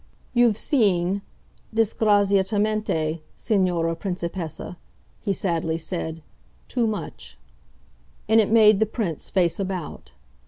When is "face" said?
9.29-9.59